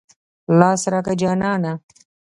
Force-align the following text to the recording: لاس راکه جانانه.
لاس 0.59 0.81
راکه 0.91 1.13
جانانه. 1.21 1.73